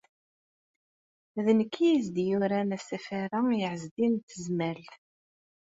[1.45, 4.93] D nekk ay as-d-yuran asafar-a i Ɛezdin n Tezmalt.